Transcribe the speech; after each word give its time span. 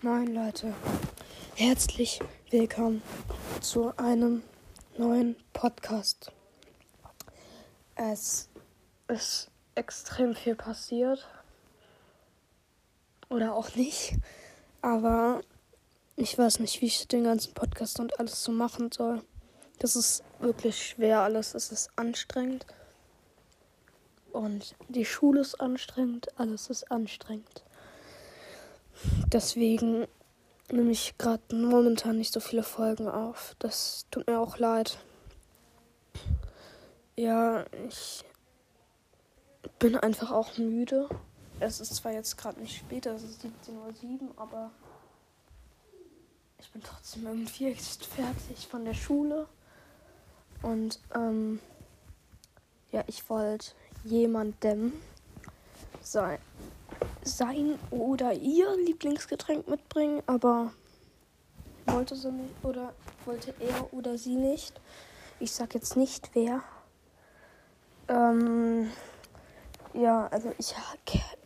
Moin 0.00 0.32
Leute, 0.32 0.72
herzlich 1.56 2.20
willkommen 2.50 3.02
zu 3.60 3.92
einem 3.96 4.44
neuen 4.96 5.34
Podcast. 5.52 6.30
Es 7.96 8.48
ist 9.08 9.50
extrem 9.74 10.36
viel 10.36 10.54
passiert 10.54 11.26
oder 13.28 13.56
auch 13.56 13.74
nicht, 13.74 14.14
aber 14.82 15.40
ich 16.14 16.38
weiß 16.38 16.60
nicht, 16.60 16.80
wie 16.80 16.86
ich 16.86 17.08
den 17.08 17.24
ganzen 17.24 17.52
Podcast 17.54 17.98
und 17.98 18.20
alles 18.20 18.44
so 18.44 18.52
machen 18.52 18.92
soll. 18.92 19.24
Das 19.80 19.96
ist 19.96 20.22
wirklich 20.38 20.80
schwer 20.80 21.22
alles, 21.22 21.56
es 21.56 21.72
ist 21.72 21.90
anstrengend 21.96 22.66
und 24.30 24.76
die 24.88 25.04
Schule 25.04 25.40
ist 25.40 25.60
anstrengend, 25.60 26.28
alles 26.38 26.70
ist 26.70 26.88
anstrengend. 26.92 27.64
Deswegen 29.32 30.06
nehme 30.70 30.90
ich 30.90 31.16
gerade 31.18 31.54
momentan 31.54 32.18
nicht 32.18 32.32
so 32.32 32.40
viele 32.40 32.62
Folgen 32.62 33.08
auf. 33.08 33.56
Das 33.58 34.06
tut 34.10 34.26
mir 34.26 34.38
auch 34.38 34.58
leid. 34.58 34.98
Ja, 37.16 37.64
ich 37.88 38.24
bin 39.78 39.96
einfach 39.96 40.30
auch 40.30 40.56
müde. 40.58 41.08
Es 41.60 41.80
ist 41.80 41.96
zwar 41.96 42.12
jetzt 42.12 42.36
gerade 42.38 42.60
nicht 42.60 42.76
spät, 42.76 43.06
es 43.06 43.22
ist 43.24 43.44
17.07 43.44 44.22
Uhr, 44.22 44.32
aber 44.36 44.70
ich 46.60 46.70
bin 46.70 46.82
trotzdem 46.82 47.26
irgendwie 47.26 47.68
jetzt 47.68 48.06
fertig 48.06 48.68
von 48.68 48.84
der 48.84 48.94
Schule. 48.94 49.48
Und 50.62 51.00
ähm, 51.14 51.60
ja, 52.92 53.02
ich 53.06 53.28
wollte 53.28 53.72
jemandem 54.04 54.92
sein 56.02 56.38
sein 57.28 57.78
oder 57.90 58.32
ihr 58.32 58.74
Lieblingsgetränk 58.76 59.68
mitbringen, 59.68 60.22
aber 60.26 60.72
wollte 61.86 62.16
sie 62.16 62.32
nicht 62.32 62.54
oder 62.64 62.92
wollte 63.24 63.54
er 63.60 63.92
oder 63.92 64.18
sie 64.18 64.36
nicht. 64.36 64.80
Ich 65.40 65.52
sag 65.52 65.74
jetzt 65.74 65.96
nicht 65.96 66.30
wer. 66.34 66.62
Ähm, 68.08 68.90
ja, 69.94 70.26
also 70.28 70.52
ich 70.58 70.74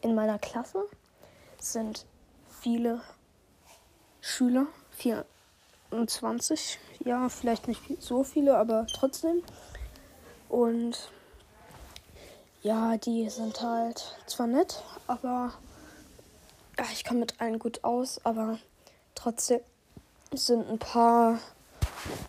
in 0.01 0.15
meiner 0.15 0.39
Klasse 0.39 0.85
sind 1.59 2.07
viele 2.49 3.01
Schüler, 4.21 4.67
24, 4.93 6.79
ja, 7.05 7.29
vielleicht 7.29 7.69
nicht 7.69 7.81
so 8.01 8.25
viele, 8.25 8.57
aber 8.57 8.87
trotzdem. 8.87 9.43
Und 10.49 11.11
ja, 12.63 12.97
die 12.97 13.29
sind 13.31 13.61
halt 13.61 14.17
zwar 14.27 14.47
nett, 14.47 14.83
aber 15.07 15.53
ich 16.93 17.05
komme 17.05 17.21
mit 17.21 17.41
allen 17.41 17.59
gut 17.59 17.85
aus, 17.85 18.21
aber 18.25 18.59
trotzdem 19.15 19.61
sind 20.33 20.69
ein 20.69 20.79
paar 20.79 21.39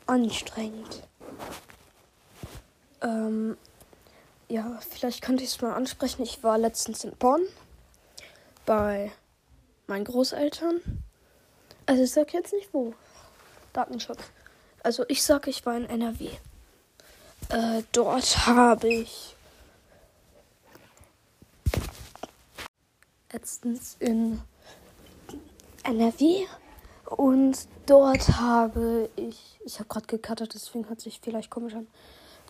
anstrengend. 0.06 1.04
Ähm, 3.02 3.58
ja, 4.50 4.80
vielleicht 4.90 5.22
könnte 5.22 5.44
ich 5.44 5.50
es 5.52 5.62
mal 5.62 5.74
ansprechen. 5.74 6.24
Ich 6.24 6.44
war 6.44 6.58
letztens 6.58 7.04
in 7.04 7.16
Bonn 7.16 7.42
bei 8.66 9.12
meinen 9.88 10.06
Großeltern. 10.06 10.82
Also 11.86 12.04
ich 12.04 12.12
sag 12.12 12.34
jetzt 12.34 12.54
nicht 12.54 12.74
wo. 12.74 12.94
Datenschutz. 13.74 14.20
Also 14.84 15.06
ich 15.08 15.24
sage, 15.24 15.50
ich 15.50 15.66
war 15.66 15.76
in 15.76 15.90
NRW. 15.90 16.30
Äh, 17.50 17.84
dort 17.92 18.46
habe 18.46 18.88
ich 18.88 19.36
letztens 23.34 23.98
in 24.00 24.40
NRW 25.84 26.46
und 27.06 27.68
dort 27.86 28.40
habe 28.40 29.10
ich, 29.16 29.60
ich 29.66 29.80
habe 29.80 29.90
gerade 29.90 30.06
gecuttet, 30.08 30.54
deswegen 30.54 30.88
hört 30.88 31.02
sich 31.02 31.20
vielleicht 31.22 31.50
komisch 31.50 31.74
an. 31.74 31.88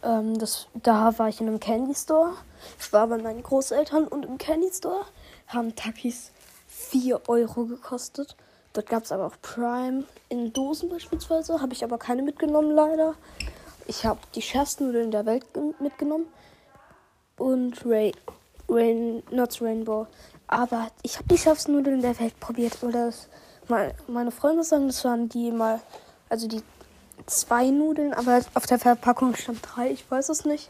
Ähm, 0.04 0.38
das, 0.38 0.68
da 0.76 1.18
war 1.18 1.30
ich 1.30 1.42
in 1.42 1.48
einem 1.48 1.60
Candy 1.60 1.96
Store. 1.96 2.34
Ich 2.80 2.92
war 2.94 3.08
bei 3.08 3.18
meinen 3.18 3.42
Großeltern 3.42 4.08
und 4.08 4.26
im 4.26 4.38
Candy 4.38 4.72
Store 4.72 5.06
haben 5.48 5.76
Takis 5.76 6.32
4 6.68 7.28
Euro 7.28 7.66
gekostet. 7.66 8.36
Dort 8.74 8.88
gab 8.88 9.04
es 9.04 9.12
aber 9.12 9.28
auch 9.28 9.36
Prime 9.42 10.04
in 10.30 10.52
Dosen 10.52 10.90
beispielsweise. 10.90 11.62
Habe 11.62 11.74
ich 11.74 11.84
aber 11.84 11.98
keine 11.98 12.24
mitgenommen, 12.24 12.72
leider. 12.72 13.16
Ich 13.88 14.06
habe 14.06 14.20
die 14.36 14.42
schärfsten 14.42 14.88
Nudeln 14.88 15.12
der 15.12 15.26
Welt 15.26 15.46
mitgenommen. 15.80 16.26
Und 17.38 17.86
Ray, 17.86 18.14
Rain, 18.70 19.24
Nuts 19.32 19.62
Rainbow. 19.62 20.08
Aber 20.48 20.88
ich 21.02 21.18
habe 21.18 21.28
die 21.28 21.38
schärfsten 21.38 21.76
Nudeln 21.76 22.02
der 22.02 22.20
Welt 22.20 22.40
probiert. 22.40 22.82
Oder 22.84 23.08
das, 23.08 23.28
meine 24.08 24.32
Freunde 24.32 24.64
sagen, 24.64 24.88
das 24.88 25.04
waren 25.04 25.30
die 25.30 25.52
mal, 25.52 25.80
also 26.30 26.48
die 26.48 26.62
zwei 27.26 27.70
Nudeln, 27.70 28.14
aber 28.14 28.42
auf 28.54 28.66
der 28.66 28.80
Verpackung 28.80 29.36
stand 29.36 29.60
drei. 29.62 29.92
Ich 29.92 30.10
weiß 30.10 30.30
es 30.30 30.46
nicht. 30.46 30.70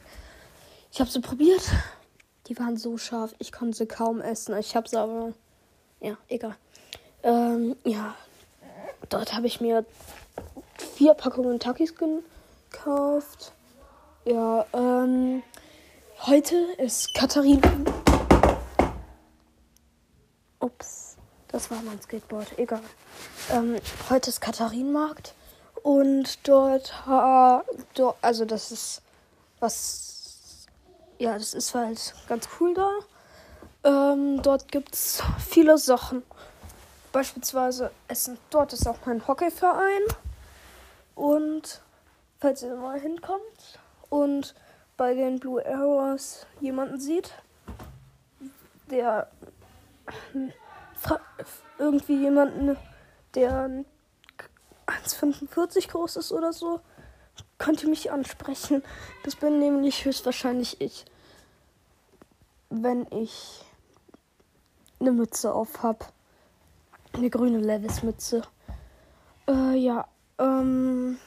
Ich 0.92 1.00
habe 1.00 1.10
sie 1.10 1.22
probiert. 1.22 1.64
Die 2.48 2.60
waren 2.60 2.78
so 2.78 2.98
scharf, 2.98 3.34
ich 3.40 3.52
konnte 3.52 3.78
sie 3.78 3.86
kaum 3.86 4.20
essen. 4.20 4.56
Ich 4.58 4.76
habe 4.76 4.88
sie 4.88 5.00
aber, 5.00 5.34
ja, 6.02 6.18
egal. 6.28 6.56
Ähm, 7.24 7.78
ja, 7.86 8.16
dort 9.10 9.34
habe 9.34 9.48
ich 9.48 9.62
mir 9.62 9.86
vier 10.78 11.14
Packungen 11.14 11.60
Takis 11.60 11.94
gekauft. 11.96 13.54
Ja, 14.26 14.66
ähm, 14.74 15.42
heute 16.26 16.56
ist 16.78 17.14
Katharina 17.14 17.72
das 21.54 21.70
war 21.72 21.82
mein 21.84 22.02
Skateboard. 22.02 22.58
Egal. 22.58 22.82
Ähm, 23.52 23.78
heute 24.10 24.30
ist 24.32 24.42
Katharinenmarkt 24.42 25.36
und 25.84 26.46
dort, 26.48 27.06
ha, 27.06 27.64
dort, 27.94 28.18
also 28.22 28.44
das 28.44 28.72
ist 28.72 29.02
was, 29.60 30.68
ja, 31.20 31.34
das 31.38 31.54
ist 31.54 31.74
halt 31.76 32.16
ganz 32.28 32.50
cool 32.60 32.74
da. 32.74 32.90
Ähm, 33.86 34.42
dort 34.42 34.72
gibt's 34.72 35.22
viele 35.48 35.78
Sachen. 35.78 36.24
Beispielsweise 37.12 37.92
Essen. 38.08 38.40
Dort 38.50 38.74
ist 38.74 38.88
auch 38.88 38.98
mein 39.06 39.26
Hockeyverein. 39.28 40.02
Und 41.14 41.82
falls 42.40 42.64
ihr 42.64 42.76
mal 42.76 43.00
hinkommt 43.00 43.80
und 44.10 44.56
bei 44.98 45.14
den 45.14 45.40
Blue 45.40 45.64
Arrows 45.64 46.48
jemanden 46.60 47.00
sieht, 47.00 47.32
der 48.90 49.28
irgendwie 51.78 52.20
jemanden, 52.20 52.78
der 53.36 53.86
1,45 54.88 55.90
groß 55.90 56.18
ist 56.18 56.32
oder 56.32 56.54
so, 56.54 56.80
könnt 57.58 57.84
ihr 57.84 57.90
mich 57.90 58.12
ansprechen. 58.12 58.84
Das 59.24 59.36
bin 59.36 59.60
nämlich 59.60 60.06
höchstwahrscheinlich 60.06 60.82
ich. 60.82 61.06
Wenn 62.70 63.08
ich 63.12 63.64
eine 65.04 65.12
Mütze 65.12 65.54
auf 65.54 65.84
hab. 65.84 66.14
Eine 67.12 67.30
grüne 67.30 67.60
Levis-Mütze. 67.60 68.42
Äh, 69.48 69.76
ja, 69.76 70.08
ähm, 70.40 71.18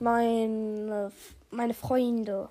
meine, 0.00 1.12
meine 1.50 1.74
Freunde. 1.74 2.48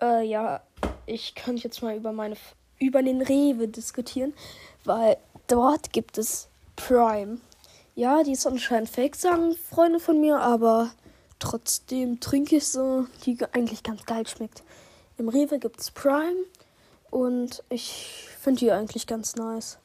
Äh, 0.00 0.24
ja, 0.24 0.62
ich 1.06 1.34
könnte 1.34 1.62
jetzt 1.64 1.82
mal 1.82 1.96
über 1.96 2.12
meine 2.12 2.36
über 2.86 3.02
den 3.02 3.22
Rewe 3.22 3.68
diskutieren, 3.68 4.32
weil 4.84 5.16
dort 5.46 5.92
gibt 5.92 6.18
es 6.18 6.48
Prime. 6.76 7.38
Ja, 7.94 8.22
die 8.22 8.32
ist 8.32 8.46
anscheinend 8.46 8.88
fake, 8.88 9.16
sagen 9.16 9.54
Freunde 9.70 10.00
von 10.00 10.20
mir, 10.20 10.40
aber 10.40 10.90
trotzdem 11.38 12.20
trinke 12.20 12.56
ich 12.56 12.66
so, 12.66 13.06
die 13.24 13.38
eigentlich 13.52 13.82
ganz 13.82 14.04
geil 14.04 14.26
schmeckt. 14.26 14.62
Im 15.16 15.28
Rewe 15.28 15.58
gibt 15.58 15.80
es 15.80 15.90
Prime 15.90 16.44
und 17.10 17.62
ich 17.68 18.26
finde 18.40 18.60
die 18.60 18.72
eigentlich 18.72 19.06
ganz 19.06 19.36
nice. 19.36 19.78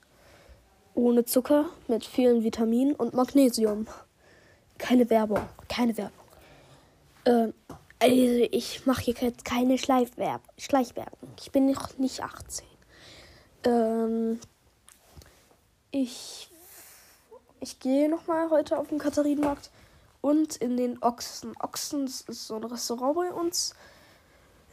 Ohne 0.96 1.24
Zucker, 1.24 1.66
mit 1.88 2.04
vielen 2.04 2.44
Vitaminen 2.44 2.96
und 2.96 3.14
Magnesium. 3.14 3.88
Keine 4.80 5.10
Werbung, 5.10 5.42
keine 5.68 5.96
Werbung. 5.98 6.20
Ähm, 7.26 7.54
also 8.00 8.48
ich 8.52 8.86
mache 8.86 9.04
hier 9.04 9.34
keine 9.44 9.78
Schleichwerbung. 9.78 11.30
Ich 11.38 11.52
bin 11.52 11.70
noch 11.70 11.98
nicht 11.98 12.24
18. 12.24 12.66
Ähm, 13.64 14.40
ich 15.92 16.50
ich 17.62 17.80
gehe 17.80 18.10
nochmal 18.10 18.50
heute 18.50 18.78
auf 18.78 18.88
den 18.88 19.00
Katharinenmarkt 19.00 19.70
und 20.22 20.56
in 20.56 20.78
den 20.78 21.02
Ochsen. 21.04 21.54
Ochsens 21.60 22.22
ist 22.22 22.48
so 22.48 22.56
ein 22.56 22.64
Restaurant 22.64 23.16
bei 23.16 23.34
uns 23.34 23.76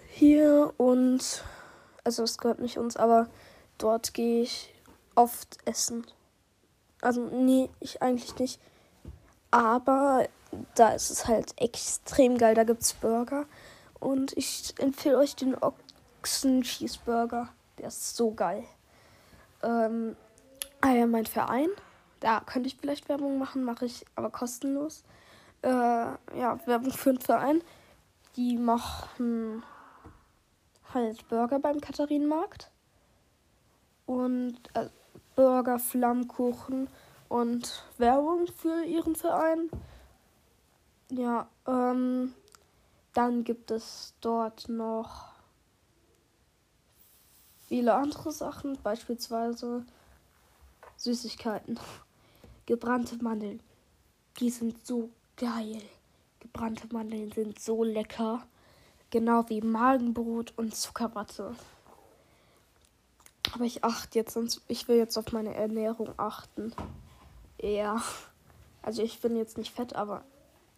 hier 0.09 0.73
und 0.77 1.43
also 2.05 2.23
es 2.23 2.39
gehört 2.39 2.61
nicht 2.61 2.79
uns, 2.79 2.97
aber 2.97 3.29
dort 3.79 4.15
gehe 4.15 4.43
ich 4.43 4.73
oft 5.17 5.59
essen. 5.65 6.07
Also 7.01 7.23
nee, 7.23 7.71
ich 7.81 8.03
eigentlich 8.03 8.39
nicht. 8.39 8.61
Aber 9.51 10.29
da 10.75 10.91
ist 10.91 11.11
es 11.11 11.27
halt 11.27 11.61
extrem 11.61 12.39
geil. 12.39 12.55
Da 12.55 12.65
gibt 12.65 12.83
es 12.83 12.95
Burger. 12.95 13.47
Und 13.99 14.37
ich 14.37 14.75
empfehle 14.79 15.19
euch 15.19 15.35
den 15.35 15.57
Ochsen 15.57 16.63
Cheeseburger. 16.63 17.49
Der 17.79 17.89
ist 17.89 18.17
so 18.17 18.33
geil. 18.33 18.65
Ähm, 19.67 20.17
ah 20.81 20.93
ja, 20.93 21.07
mein 21.07 21.27
Verein, 21.27 21.69
Da 22.21 22.41
könnte 22.41 22.69
ich 22.69 22.77
vielleicht 22.77 23.09
Werbung 23.09 23.39
machen, 23.39 23.65
mache 23.65 23.85
ich 23.85 24.07
aber 24.15 24.31
kostenlos. 24.31 25.05
Äh, 25.63 25.69
ja, 25.69 26.59
Werbung 26.67 26.93
für 26.93 27.11
einen 27.11 27.21
Verein. 27.21 27.63
Die 28.37 28.57
machen 28.57 29.63
halt 30.95 31.29
Burger 31.29 31.59
beim 31.59 31.81
Katharinenmarkt. 31.81 32.71
Und 34.07 34.57
äh, 34.75 34.89
Burger, 35.35 35.79
Flammkuchen 35.79 36.89
und 37.29 37.85
Werbung 37.99 38.47
für 38.47 38.85
ihren 38.85 39.17
Verein. 39.17 39.69
Ja, 41.11 41.49
ähm, 41.67 42.35
dann 43.13 43.45
gibt 43.45 43.71
es 43.71 44.15
dort 44.21 44.69
noch 44.69 45.36
viele 47.67 47.95
andere 47.95 48.33
Sachen, 48.33 48.79
beispielsweise 48.83 49.85
Süßigkeiten. 50.97 51.79
Gebrannte 52.67 53.23
Mandeln. 53.23 53.61
Die 54.41 54.51
sind 54.51 54.87
so 54.87 55.11
geil. 55.37 55.81
Gebrannte 56.41 56.89
Mandeln 56.93 57.33
sind 57.33 57.61
so 57.61 57.85
lecker. 57.85 58.47
Genau 59.11 59.49
wie 59.49 59.61
Magenbrot 59.61 60.53
und 60.57 60.75
Zuckerwatte. 60.75 61.55
Aber 63.53 63.65
ich 63.65 63.85
achte 63.85 64.19
jetzt, 64.19 64.35
sonst 64.35 64.63
ich 64.69 64.89
will 64.89 64.97
jetzt 64.97 65.17
auf 65.17 65.33
meine 65.33 65.55
Ernährung 65.55 66.13
achten. 66.17 66.73
Ja. 67.61 68.03
Also 68.83 69.03
ich 69.03 69.21
bin 69.21 69.37
jetzt 69.37 69.59
nicht 69.59 69.73
fett, 69.73 69.95
aber 69.95 70.25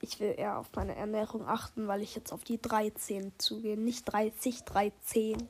ich 0.01 0.21
will 0.21 0.35
eher 0.37 0.59
auf 0.59 0.69
meine 0.75 0.95
Ernährung 0.95 1.47
achten, 1.47 1.89
weil 1.89 2.03
ich 2.03 2.15
jetzt 2.15 2.33
auf 2.33 2.45
die 2.45 2.61
13 2.61 3.33
zugehe. 3.39 3.77
Nicht 3.77 4.05
30, 4.05 4.65
13. 4.65 5.49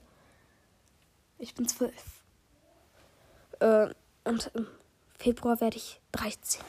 Ich 1.38 1.54
bin 1.54 1.68
12. 1.68 1.92
Äh, 3.60 3.88
und 4.24 4.50
im 4.54 4.66
Februar 5.18 5.60
werde 5.60 5.76
ich 5.76 6.00
13. 6.12 6.62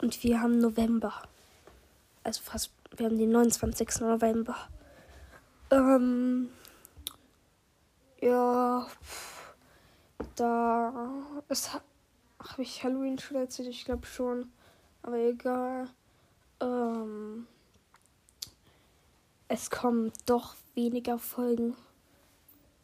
Und 0.00 0.22
wir 0.22 0.40
haben 0.40 0.58
November. 0.58 1.12
Also 2.24 2.42
fast, 2.42 2.70
wir 2.96 3.06
haben 3.06 3.18
den 3.18 3.30
29. 3.30 4.00
November. 4.00 4.56
Ähm, 5.70 6.50
ja, 8.20 8.86
da 10.36 11.12
ist, 11.48 11.74
habe 11.74 12.62
ich 12.62 12.82
Halloween 12.82 13.18
schon 13.18 13.36
erzählt, 13.36 13.68
ich 13.68 13.84
glaube 13.84 14.06
schon. 14.06 14.50
Aber 15.02 15.16
egal. 15.16 15.88
Ähm, 16.60 17.46
es 19.48 19.70
kommen 19.70 20.12
doch 20.26 20.54
weniger 20.74 21.18
Folgen. 21.18 21.76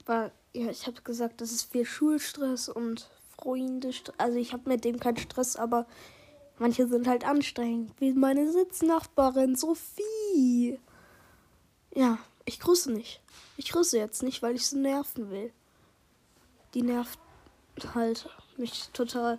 Weil, 0.04 0.32
ja, 0.56 0.70
ich 0.70 0.86
habe 0.86 1.02
gesagt, 1.02 1.40
das 1.40 1.52
ist 1.52 1.70
viel 1.70 1.84
Schulstress 1.84 2.68
und 2.68 3.10
Freunde. 3.38 3.90
Also 4.16 4.38
ich 4.38 4.52
habe 4.52 4.68
mit 4.68 4.84
dem 4.84 4.98
keinen 4.98 5.18
Stress, 5.18 5.56
aber 5.56 5.86
manche 6.58 6.88
sind 6.88 7.06
halt 7.06 7.26
anstrengend. 7.26 7.92
Wie 7.98 8.12
meine 8.12 8.50
Sitznachbarin 8.50 9.54
Sophie. 9.54 10.80
Ja, 11.94 12.18
ich 12.46 12.58
grüße 12.58 12.90
nicht. 12.90 13.20
Ich 13.58 13.70
grüße 13.70 13.98
jetzt 13.98 14.22
nicht, 14.22 14.42
weil 14.42 14.54
ich 14.54 14.66
sie 14.66 14.78
nerven 14.78 15.30
will. 15.30 15.52
Die 16.72 16.82
nervt 16.82 17.18
halt 17.94 18.28
mich 18.56 18.88
total. 18.94 19.38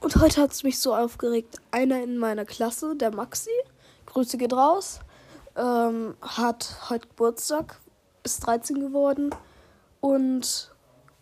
Und 0.00 0.16
heute 0.16 0.40
hat 0.40 0.52
es 0.52 0.62
mich 0.62 0.78
so 0.78 0.94
aufgeregt. 0.94 1.56
Einer 1.72 2.00
in 2.02 2.16
meiner 2.16 2.44
Klasse, 2.44 2.94
der 2.94 3.12
Maxi, 3.12 3.50
Grüße 4.06 4.38
geht 4.38 4.52
raus, 4.52 5.00
ähm, 5.56 6.16
hat 6.20 6.88
heute 6.88 7.08
Geburtstag, 7.08 7.80
ist 8.22 8.46
13 8.46 8.78
geworden 8.78 9.34
und 10.08 10.70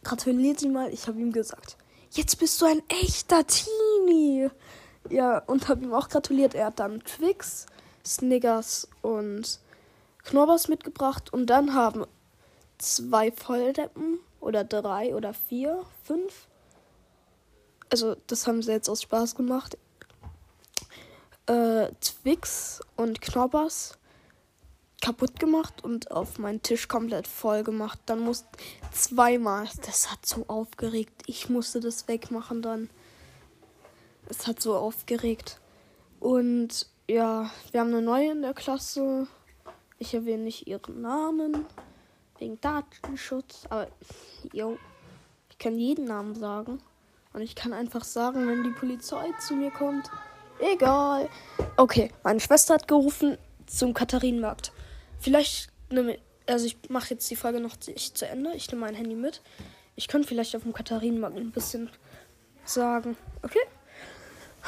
gratuliert 0.05 0.63
ihm 0.63 0.73
mal. 0.73 0.93
Ich 0.93 1.07
habe 1.07 1.21
ihm 1.21 1.33
gesagt, 1.33 1.77
jetzt 2.11 2.39
bist 2.39 2.61
du 2.61 2.67
ein 2.67 2.83
echter 2.89 3.45
Teenie. 3.47 4.51
Ja, 5.11 5.39
und 5.39 5.69
habe 5.69 5.85
ihm 5.85 5.95
auch 5.95 6.09
gratuliert. 6.09 6.55
Er 6.55 6.67
hat 6.67 6.79
dann 6.81 7.03
Twix, 7.05 7.67
Snickers 8.05 8.89
und 9.03 9.61
Knobbers 10.25 10.69
mitgebracht. 10.69 11.33
Und 11.33 11.47
dann 11.47 11.75
haben 11.75 12.05
zwei 12.79 13.31
Volldeppen 13.31 14.19
oder 14.41 14.65
drei 14.65 15.15
oder 15.15 15.35
vier, 15.35 15.85
fünf. 16.05 16.47
Also, 17.91 18.17
das 18.27 18.47
haben 18.47 18.63
sie 18.63 18.73
jetzt 18.73 18.89
aus 18.89 19.03
Spaß 19.03 19.35
gemacht. 19.37 19.79
Äh, 21.47 21.93
Twix 22.01 22.81
und 22.97 23.21
Knobbers 23.21 23.99
kaputt 25.07 25.39
gemacht 25.39 25.85
und 25.85 26.11
auf 26.11 26.41
meinen 26.41 26.63
Tisch 26.63 26.89
komplett 26.89 27.29
voll 27.29 27.63
gemacht. 27.63 28.01
Dann 28.07 28.19
musste 28.19 28.49
zweimal. 28.91 29.69
Das 29.85 30.11
hat 30.11 30.27
so 30.27 30.47
aufgeregt. 30.49 31.23
Ich 31.27 31.49
musste 31.49 31.79
das 31.79 32.09
wegmachen 32.09 32.61
dann. 32.61 32.91
Es 34.29 34.49
hat 34.49 34.61
so 34.61 34.75
aufgeregt. 34.75 35.61
Und 36.19 36.89
ja, 37.09 37.49
wir 37.71 37.81
haben 37.81 37.91
eine 37.91 38.03
neue 38.03 38.33
in 38.33 38.43
der 38.43 38.53
Klasse. 38.53 39.29
Ich 40.01 40.13
erwähne 40.13 40.43
nicht 40.43 40.67
ihren 40.67 41.03
Namen. 41.03 41.67
Wegen 42.41 42.61
Datenschutz. 42.61 43.63
Aber, 43.71 43.87
yo, 44.53 44.77
ich 45.51 45.59
kann 45.59 45.79
jeden 45.79 46.07
Namen 46.07 46.35
sagen. 46.35 46.83
Und 47.33 47.43
ich 47.43 47.55
kann 47.55 47.73
einfach 47.73 48.03
sagen, 48.03 48.49
wenn 48.49 48.65
die 48.65 48.71
Polizei 48.71 49.33
zu 49.39 49.55
mir 49.55 49.71
kommt. 49.71 50.11
Egal. 50.59 51.29
Okay, 51.77 52.11
meine 52.25 52.41
Schwester 52.41 52.75
hat 52.75 52.89
gerufen 52.89 53.39
zum 53.67 53.95
Katharinenmarkt. 53.95 54.73
Vielleicht 55.21 55.71
nehme 55.91 56.19
also 56.47 56.67
ich 56.67 56.77
mache 56.89 57.15
jetzt 57.15 57.31
die 57.31 57.37
Folge 57.37 57.61
noch 57.61 57.77
nicht 57.87 58.17
zu 58.17 58.29
Ende. 58.29 58.53
Ich 58.55 58.71
nehme 58.71 58.83
mein 58.83 58.95
Handy 58.95 59.15
mit. 59.15 59.43
Ich 59.97 60.09
könnte 60.09 60.29
vielleicht 60.29 60.55
auf 60.55 60.63
dem 60.63 60.73
Katharinenmarkt 60.73 61.37
ein 61.37 61.51
bisschen 61.51 61.91
sagen. 62.65 63.17
Okay? 63.43 63.59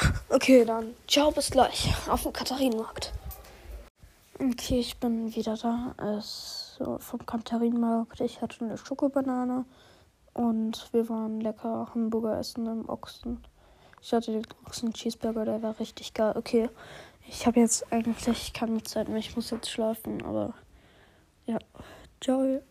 Okay, 0.28 0.64
dann 0.64 0.94
ciao, 1.08 1.32
bis 1.32 1.50
gleich 1.50 1.92
auf 2.08 2.22
dem 2.22 2.32
Katharinenmarkt. 2.32 3.12
Okay, 4.38 4.78
ich 4.78 4.96
bin 4.98 5.34
wieder 5.34 5.56
da. 5.56 5.92
Es 6.18 6.68
vom 7.00 7.26
Katharinenmarkt. 7.26 8.20
Ich 8.20 8.40
hatte 8.40 8.64
eine 8.64 8.78
Schokobanane 8.78 9.64
und 10.34 10.88
wir 10.92 11.08
waren 11.08 11.40
lecker 11.40 11.90
Hamburger 11.92 12.38
essen 12.38 12.66
im 12.66 12.88
Ochsen. 12.88 13.42
Ich 14.00 14.12
hatte 14.12 14.30
den 14.30 14.46
Ochsen 14.64 14.92
Cheeseburger, 14.92 15.44
der 15.44 15.62
war 15.62 15.80
richtig 15.80 16.14
geil. 16.14 16.34
Okay, 16.36 16.70
ich 17.28 17.46
habe 17.46 17.60
jetzt 17.60 17.92
eigentlich 17.92 18.52
keine 18.52 18.82
Zeit 18.82 19.08
mehr. 19.08 19.18
Ich 19.18 19.36
muss 19.36 19.50
jetzt 19.50 19.70
schlafen, 19.70 20.22
aber 20.22 20.54
ja. 21.46 21.58
Ciao. 22.20 22.62